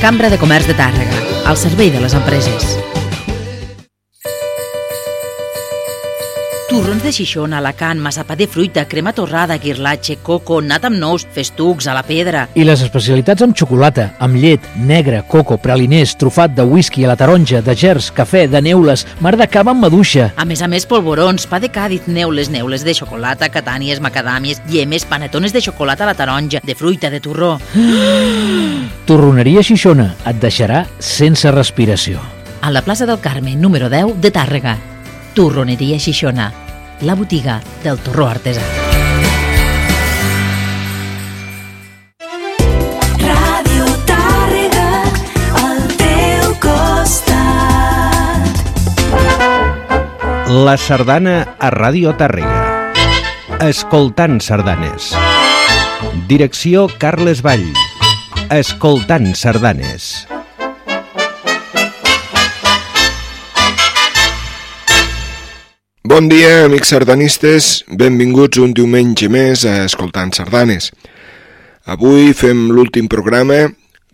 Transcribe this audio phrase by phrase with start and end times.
[0.00, 2.95] Cambra de Comerç de Tàrrega, al servei de les empreses.
[6.76, 11.86] Torrons de Xixona, Alacant, massapà de fruita, crema torrada, guirlatge, coco, nat amb nous, festucs,
[11.88, 12.42] a la pedra.
[12.52, 17.16] I les especialitats amb xocolata, amb llet, negre, coco, praliners, trufat de whisky a la
[17.16, 20.26] taronja, de gers, cafè, de neules, mar de cava amb maduixa.
[20.36, 25.08] A més a més, polvorons, pa de càdid, neules, neules de xocolata, catànies, macadàmies, llemes,
[25.08, 27.54] panetones de xocolata a la taronja, de fruita, de torró.
[29.08, 32.20] Torroneria Xixona et deixarà sense respiració.
[32.60, 34.76] A la plaça del Carme, número 10 de Tàrrega.
[35.32, 36.50] Torroneria Xixona,
[37.00, 38.62] la botiga del torró artesà.
[43.20, 44.88] Ràdio Tàrrega,
[45.62, 48.62] al teu costat.
[50.66, 52.62] La sardana a Ràdio Tàrrega.
[53.66, 55.12] Escoltant sardanes.
[56.28, 57.66] Direcció Carles Vall.
[58.52, 60.26] Escoltant sardanes.
[66.06, 67.68] Bon dia, amics sardanistes.
[67.90, 70.92] Benvinguts un diumenge més a Escoltant Sardanes.
[71.82, 73.56] Avui fem l'últim programa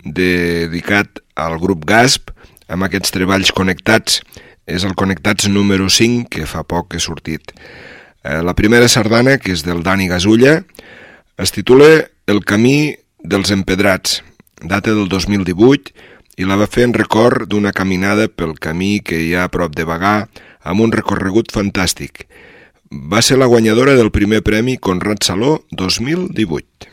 [0.00, 2.30] dedicat al grup GASP
[2.72, 4.22] amb aquests treballs connectats.
[4.64, 7.52] És el Connectats número 5, que fa poc que ha sortit.
[8.24, 10.62] Eh, La primera sardana, que és del Dani Gasulla,
[11.36, 14.22] es titula El camí dels empedrats,
[14.62, 15.92] data del 2018,
[16.40, 19.76] i la va fer en record d'una caminada pel camí que hi ha a prop
[19.76, 20.30] de Bagà,
[20.62, 22.26] amb un recorregut fantàstic.
[22.92, 26.91] Va ser la guanyadora del primer premi Conrad Saló 2018.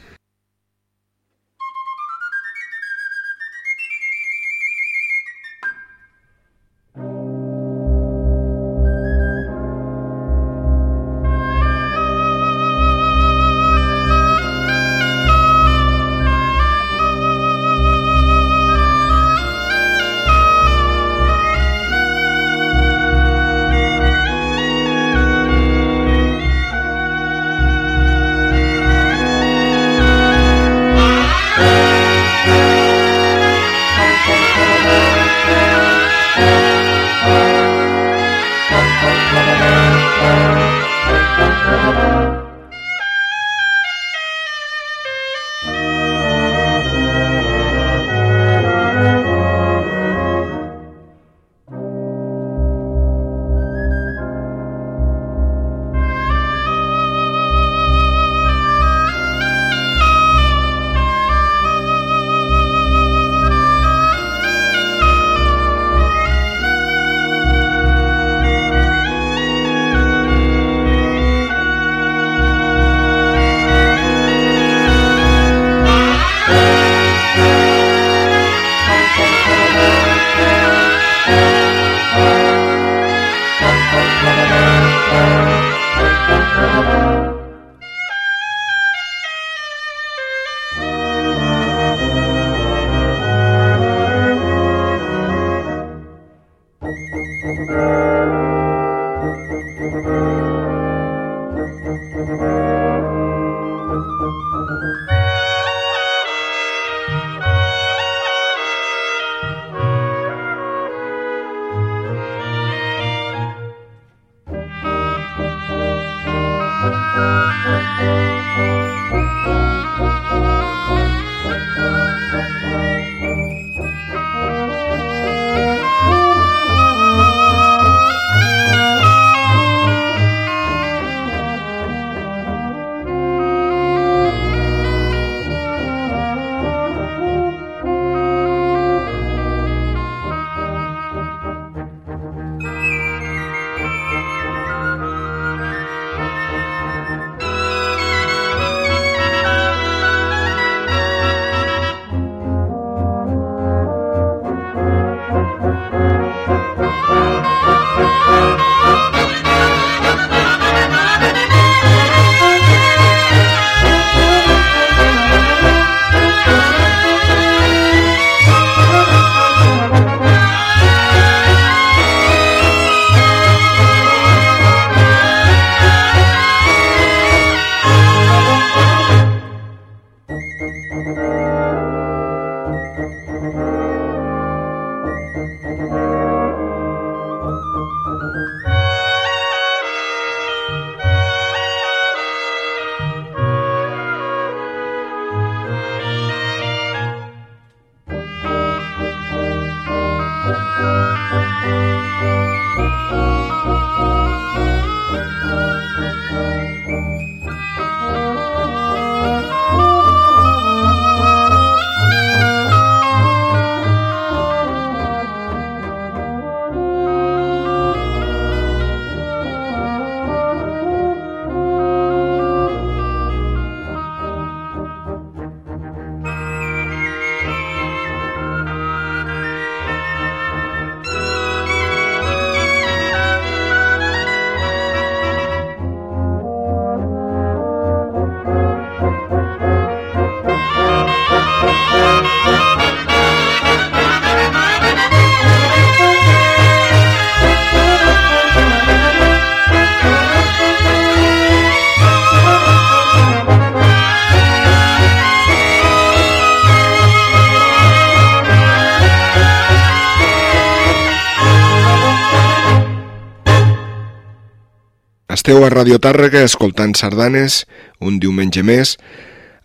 [265.50, 267.64] Esteu a Radio Tàrrega escoltant sardanes
[268.06, 268.92] un diumenge més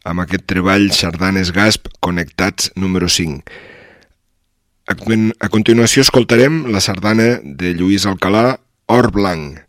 [0.08, 3.42] amb aquest treball Sardanes Gasp Connectats número 5.
[4.88, 8.54] A, continuació escoltarem la sardana de Lluís Alcalà,
[8.88, 9.60] Or Blanc.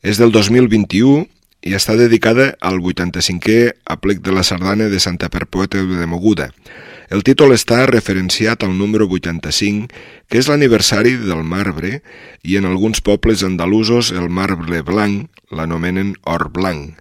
[0.00, 1.26] És del 2021
[1.68, 3.60] i està dedicada al 85è
[3.92, 6.48] aplec de la sardana de Santa Perpètua de Moguda.
[7.08, 9.88] El títol està referenciat al número 85,
[10.28, 12.02] que és l'aniversari del marbre,
[12.44, 16.98] i en alguns pobles andalusos el marbre blanc l'anomenen or blanc.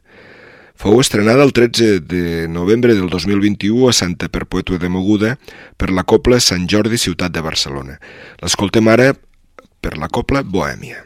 [0.77, 5.33] Fou estrenada el 13 de novembre del 2021 a Santa Perpètua de Moguda
[5.75, 7.97] per la Copla Sant Jordi Ciutat de Barcelona.
[8.39, 9.11] L'escoltem ara
[9.81, 11.01] per la Copla Bohèmia.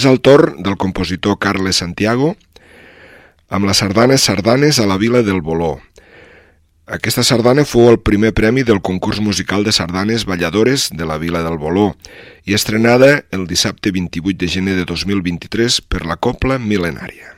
[0.00, 2.32] És el torn del compositor Carles Santiago
[3.52, 5.74] amb la sardana Sardanes a la vila del Boló.
[6.88, 11.42] Aquesta sardana fou el primer premi del concurs musical de sardanes balladores de la vila
[11.44, 11.90] del Boló
[12.48, 17.36] i estrenada el dissabte 28 de gener de 2023 per la Copla Milenària.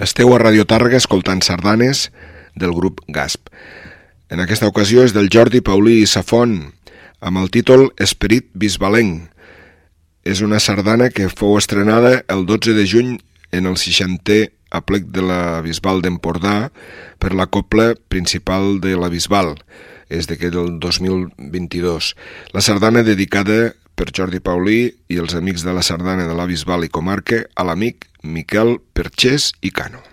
[0.00, 2.06] Esteu a Radio Tàrrega escoltant sardanes
[2.56, 3.50] del grup GASP.
[4.32, 6.54] En aquesta ocasió és del Jordi Paulí i Safon,
[7.20, 9.28] amb el títol Esperit Bisbalenc.
[10.24, 13.12] És una sardana que fou estrenada el 12 de juny
[13.52, 16.70] en el 60è aplec de la Bisbal d'Empordà
[17.20, 19.58] per la copla principal de la Bisbal,
[20.08, 22.14] és d'aquest del 2022.
[22.56, 26.88] La sardana dedicada per Jordi Paulí i els amics de la sardana de la Bisbal
[26.88, 30.09] i comarca a l'amic Miquel Perxés i Cano.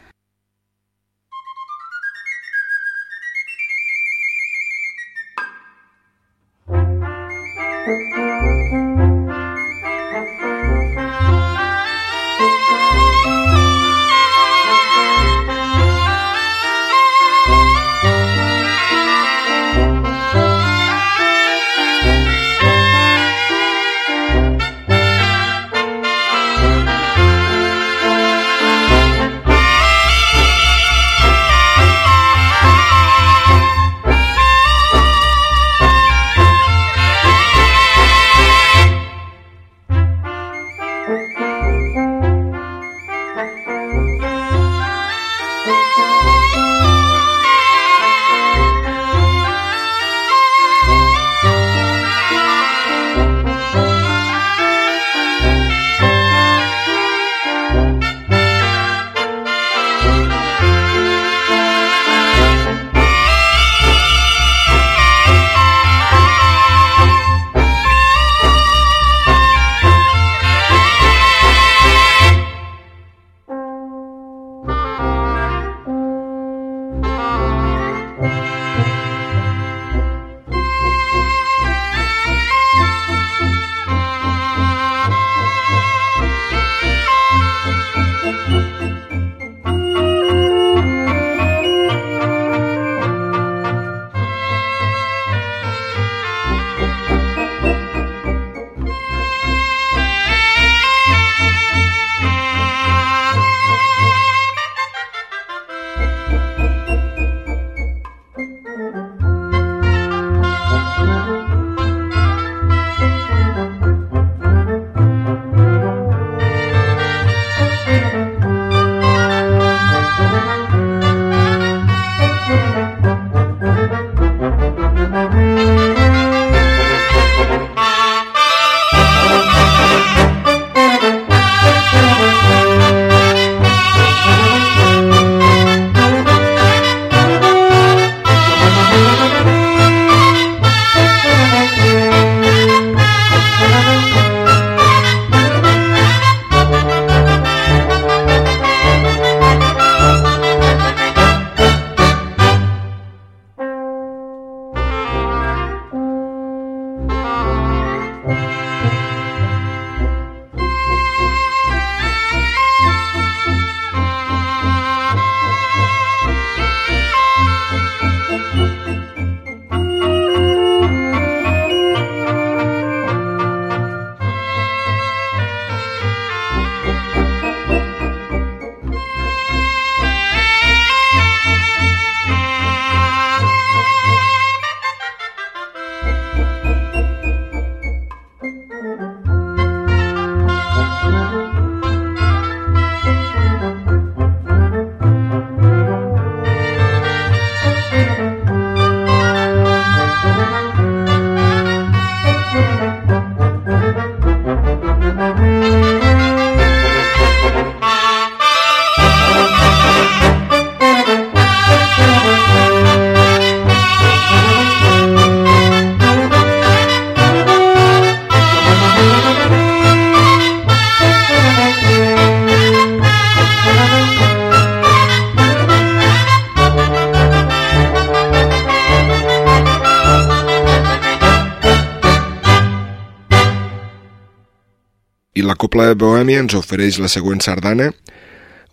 [235.87, 237.93] I la Copla Bohèmia ens ofereix la següent sardana,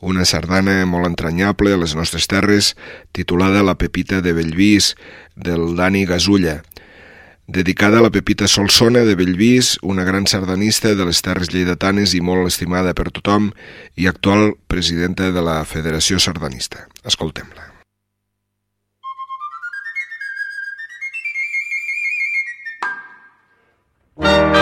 [0.02, 2.72] una sardana molt entranyable a les nostres terres,
[3.14, 4.96] titulada La Pepita de Bellvís,
[5.36, 6.64] del Dani Gasulla.
[7.46, 12.20] Dedicada a la Pepita Solsona de Bellvís, una gran sardanista de les terres lleidatanes i
[12.20, 13.52] molt estimada per tothom
[13.94, 16.88] i actual presidenta de la Federació Sardanista.
[17.04, 17.70] Escoltem-la.
[24.14, 24.53] Thank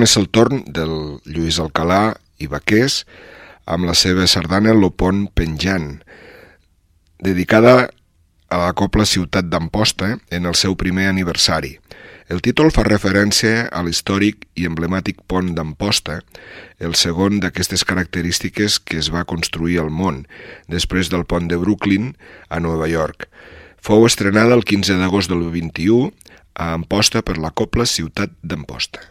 [0.00, 0.92] torna a ser el torn del
[1.28, 3.02] Lluís Alcalà i Baqués
[3.68, 6.00] amb la seva sardana Lo pont penjant,
[7.20, 7.90] dedicada
[8.48, 11.74] a la Copla Ciutat d'Amposta en el seu primer aniversari.
[12.32, 16.22] El títol fa referència a l'històric i emblemàtic pont d'Amposta,
[16.80, 20.24] el segon d'aquestes característiques que es va construir al món,
[20.72, 22.14] després del pont de Brooklyn
[22.48, 23.28] a Nova York.
[23.76, 26.14] Fou estrenada el 15 d'agost del 21
[26.56, 29.10] a Amposta per la Copla Ciutat d'Amposta.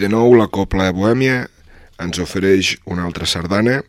[0.00, 1.44] De nou la Copla Bohèmia
[2.00, 3.82] ens ofereix una altra sardana.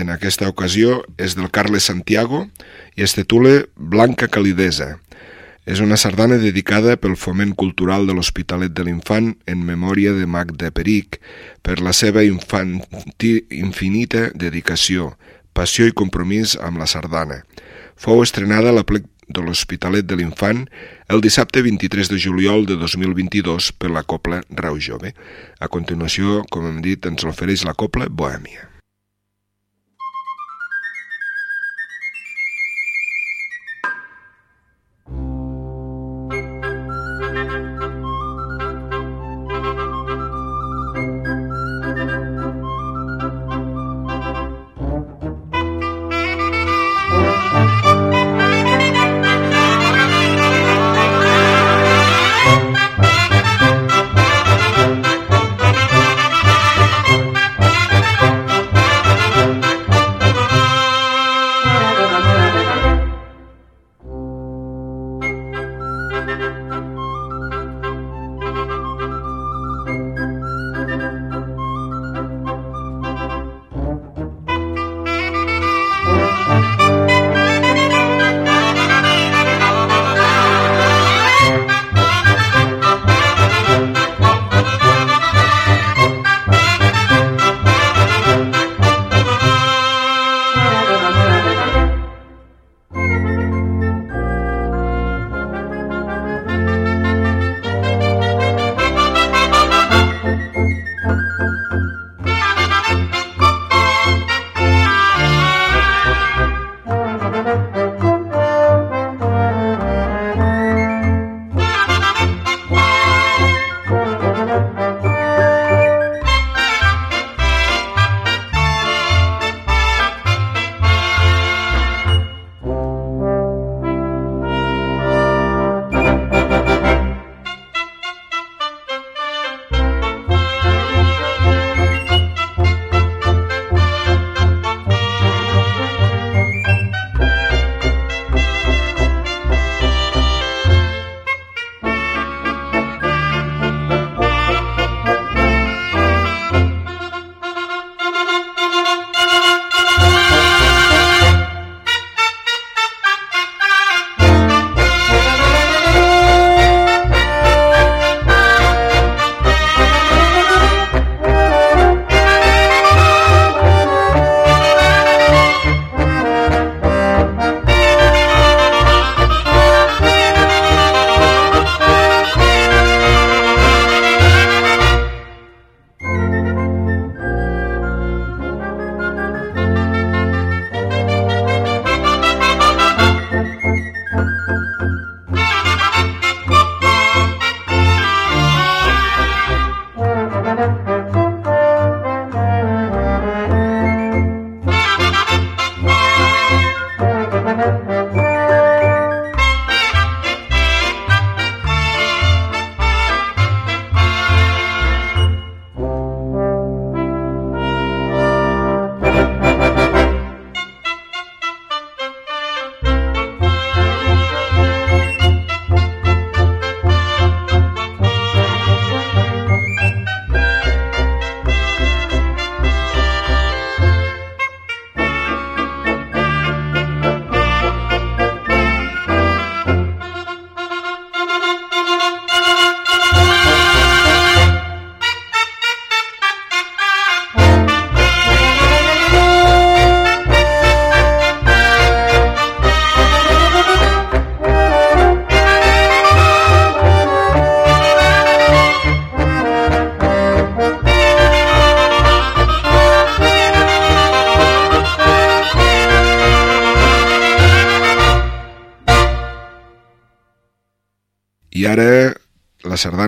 [0.00, 2.46] En aquesta ocasió és del Carles Santiago
[2.96, 4.94] i es titula Blanca Calidesa.
[5.68, 10.72] És una sardana dedicada pel foment cultural de l'Hospitalet de l'Infant en memòria de Magda
[10.72, 11.20] Peric
[11.60, 15.12] per la seva infanti, infinita dedicació,
[15.52, 17.42] passió i compromís amb la sardana.
[18.00, 20.64] Fou estrenada a la plec de l'Hospitalet de l'Infant
[21.10, 25.14] el dissabte 23 de juliol de 2022 per la Copla Rau Jove.
[25.60, 28.69] A continuació, com hem dit, ens l'ofereix la Copla Bohèmia.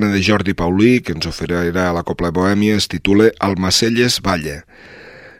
[0.02, 4.20] La sardana de Jordi Paulí, que ens oferirà a la Copla Bohèmia, es titula Almacelles
[4.20, 4.64] Balla.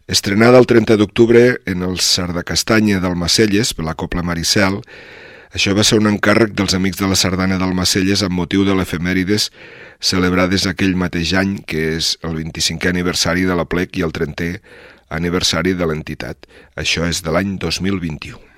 [0.06, 4.78] Estrenada el 30 d'octubre en el Sardacastanya d'Almacelles per la Copla Maricel,
[5.50, 9.50] això va ser un encàrrec dels amics de la sardana d'Almacelles amb motiu de l'efemèrides
[9.98, 14.60] celebrades aquell mateix any, que és el 25è aniversari de la plec i el 30è
[15.10, 16.46] aniversari de l'entitat.
[16.76, 18.51] Això és de l'any 2021.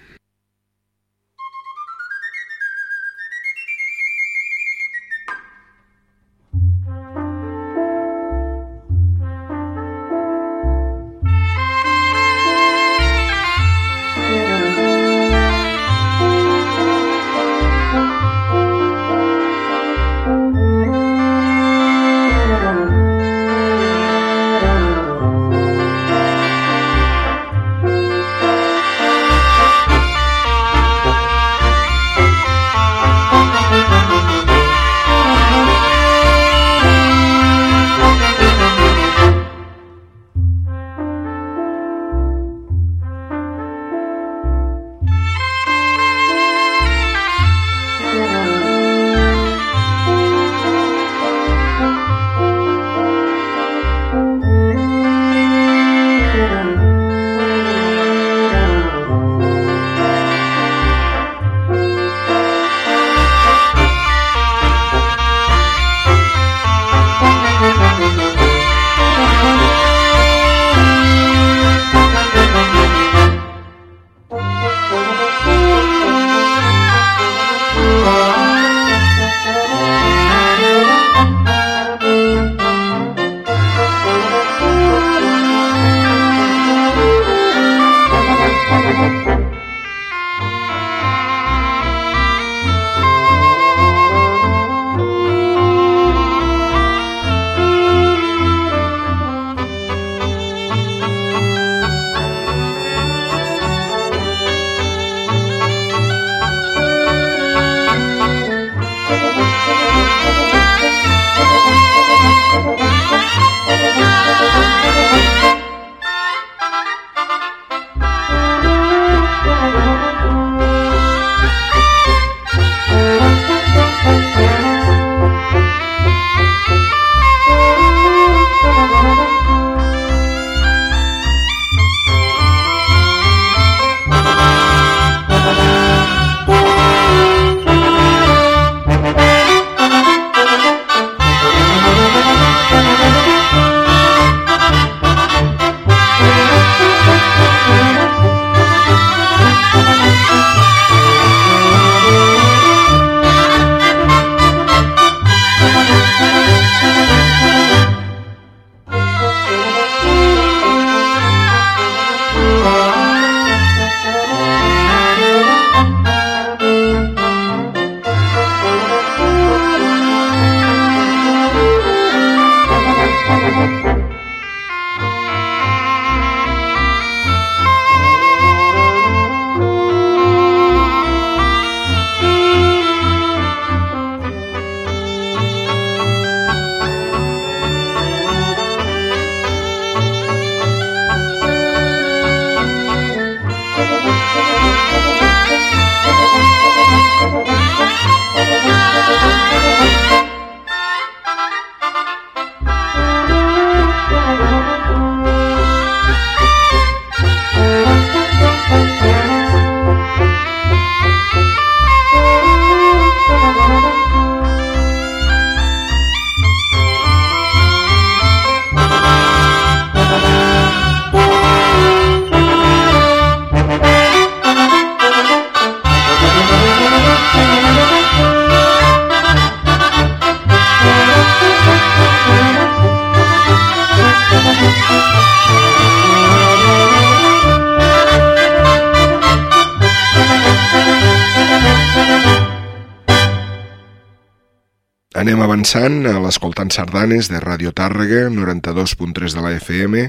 [245.15, 250.09] Anem avançant a l'escoltant sardanes de Radio Tàrrega, 92.3 de la FM,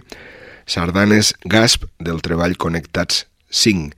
[0.66, 3.94] sardanes Gasp del treball Connectats 5.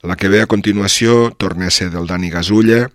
[0.00, 2.88] La que ve a continuació torna a ser del Dani Gasulla,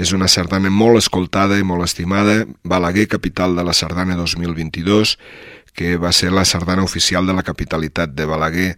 [0.00, 5.18] és una sardana molt escoltada i molt estimada, Balaguer, capital de la sardana 2022,
[5.76, 8.70] que va ser la sardana oficial de la capitalitat de Balaguer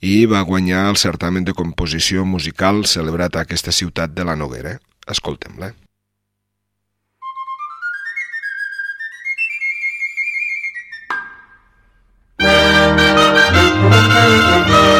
[0.00, 4.78] i va guanyar el certamen de composició musical celebrat a aquesta ciutat de la Noguera.
[5.04, 5.74] Escoltem-la.
[13.90, 14.93] Thank you.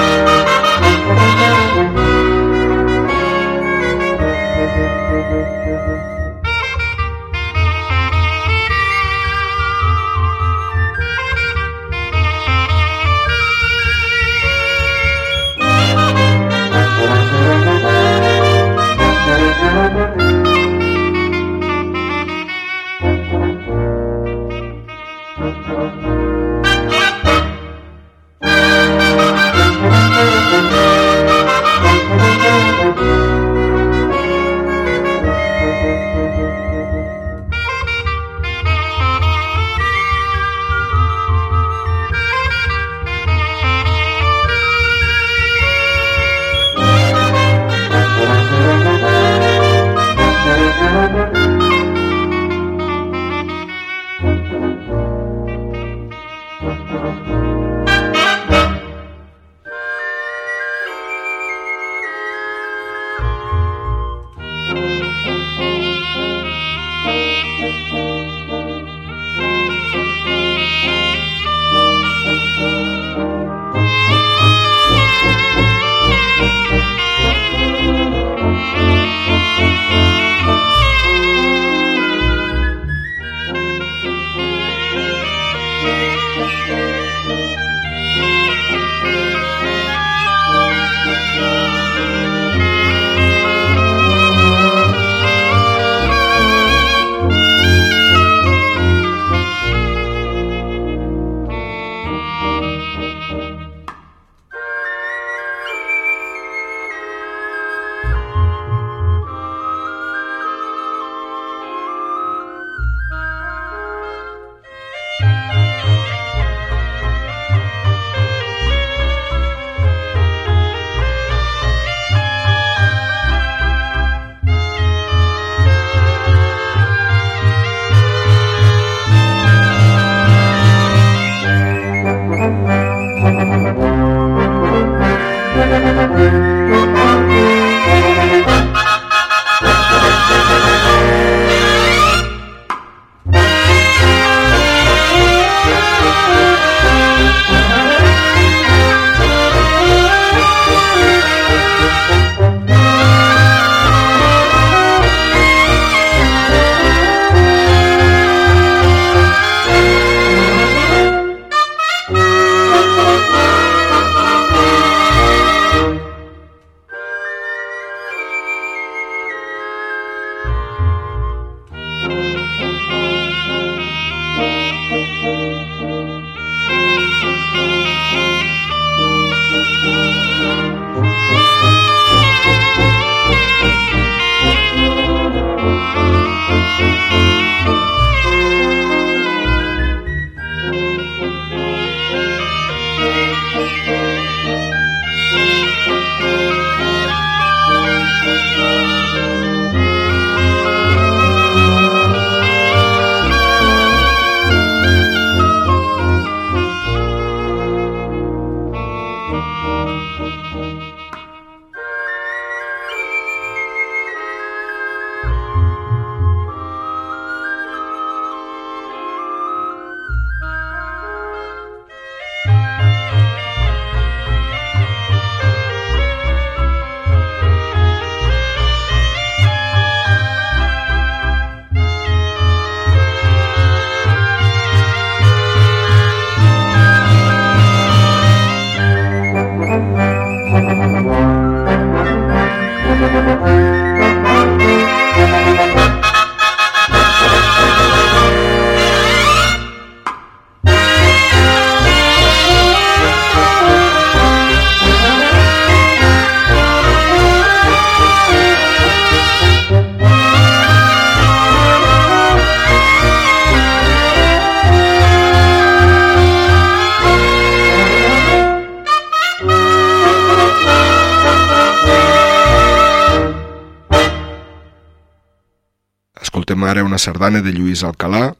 [277.04, 278.32] Sardana de Lluís Alcalà,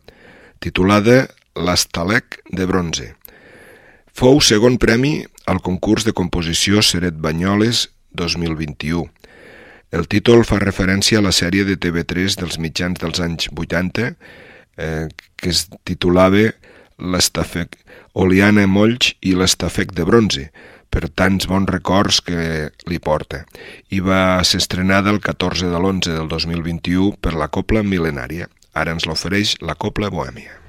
[0.65, 3.11] titulada L'Estalec de Bronze.
[4.15, 5.19] Fou segon premi
[5.51, 9.05] al concurs de composició Seret Banyoles 2021.
[9.95, 15.07] El títol fa referència a la sèrie de TV3 dels mitjans dels anys 80 eh,
[15.37, 16.49] que es titulava
[16.99, 17.77] L'Estafec
[18.15, 20.49] Oliana Molls i l'Estafec de Bronze,
[20.95, 23.43] per tants bons records que li porta,
[23.91, 28.47] i va ser estrenada el 14 de l'11 del 2021 per la Copla Mil·lenària.
[28.75, 30.64] Ara ens l'ofereix la Copla Bohèmia.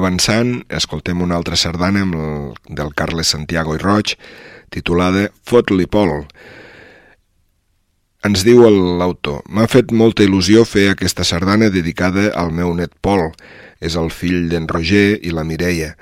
[0.00, 2.32] Avançant, escoltem una altra sardana amb el,
[2.80, 4.16] del Carles Santiago i Roig,
[4.74, 6.24] titulada Fot-li Pol.
[8.26, 8.66] Ens diu
[9.00, 13.30] l'autor, m'ha fet molta il·lusió fer aquesta sardana dedicada al meu net Pol,
[13.80, 15.94] és el fill d'en Roger i la Mireia.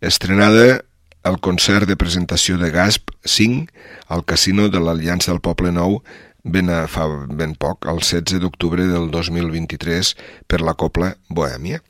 [0.00, 0.84] Estrenada
[1.24, 6.00] al concert de presentació de Gasp 5 al Casino de l'Aliança del Poble Nou
[6.44, 10.12] ben a, fa ben poc, el 16 d'octubre del 2023
[10.48, 11.80] per la Copla Bohèmia.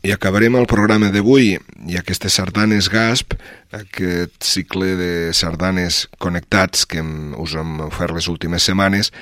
[0.00, 3.34] I acabarem el programa d'avui i aquestes sardanes GASP,
[3.76, 9.12] aquest cicle de sardanes connectats que hem, us hem ofert les últimes setmanes,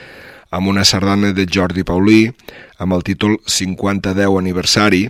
[0.55, 2.29] amb una sardana de Jordi Paulí
[2.79, 5.03] amb el títol 50-10 aniversari,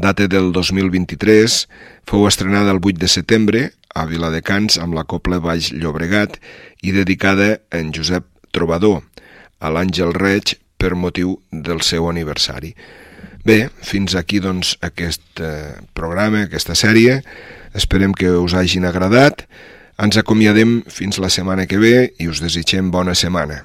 [0.00, 1.60] data del 2023,
[2.08, 6.40] fou estrenada el 8 de setembre a Viladecans amb la Copla Baix Llobregat
[6.80, 8.24] i dedicada a en Josep
[8.56, 9.02] Trobador,
[9.60, 12.72] a l'Àngel Reig per motiu del seu aniversari.
[13.44, 17.18] Bé, fins aquí doncs aquest eh, programa, aquesta sèrie.
[17.76, 19.44] Esperem que us hagin agradat.
[20.00, 23.60] Ens acomiadem fins la setmana que ve i us desitgem bona setmana.